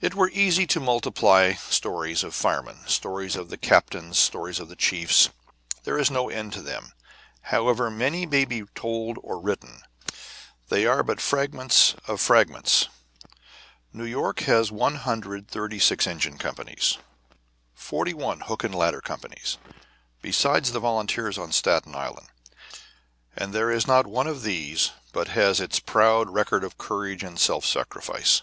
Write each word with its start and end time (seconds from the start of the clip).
It 0.00 0.16
were 0.16 0.30
easy 0.30 0.66
to 0.66 0.80
multiply 0.80 1.52
stories 1.52 2.24
of 2.24 2.32
the 2.32 2.36
firemen, 2.36 2.88
stories 2.88 3.36
of 3.36 3.50
the 3.50 3.56
captains, 3.56 4.18
stories 4.18 4.58
of 4.58 4.68
the 4.68 4.74
chiefs 4.74 5.28
there 5.84 5.96
is 5.96 6.10
no 6.10 6.28
end 6.28 6.52
to 6.54 6.60
them. 6.60 6.90
However 7.42 7.88
many 7.88 8.26
may 8.26 8.44
be 8.44 8.64
told 8.74 9.16
or 9.22 9.38
written, 9.40 9.82
they 10.70 10.86
are 10.86 11.04
but 11.04 11.20
fragments 11.20 11.94
of 12.08 12.20
fragments. 12.20 12.88
New 13.92 14.04
York 14.04 14.40
has 14.40 14.72
one 14.72 14.96
hundred 14.96 15.34
and 15.38 15.48
thirty 15.48 15.78
six 15.78 16.08
engine 16.08 16.36
companies, 16.36 16.98
forty 17.74 18.10
hook 18.16 18.64
and 18.64 18.74
ladder 18.74 19.00
companies, 19.00 19.56
besides 20.20 20.72
the 20.72 20.80
volunteers 20.80 21.38
on 21.38 21.52
Staten 21.52 21.94
Island, 21.94 22.26
and 23.36 23.52
there 23.52 23.70
is 23.70 23.86
not 23.86 24.04
one 24.04 24.26
of 24.26 24.42
these 24.42 24.90
but 25.12 25.28
has 25.28 25.60
its 25.60 25.78
proud 25.78 26.28
record 26.28 26.64
of 26.64 26.76
courage 26.76 27.22
and 27.22 27.38
self 27.38 27.64
sacrifice. 27.64 28.42